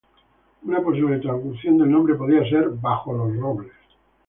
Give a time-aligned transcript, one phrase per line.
[0.63, 3.71] Una posible traducción del nombre podría ser "bajo los robles".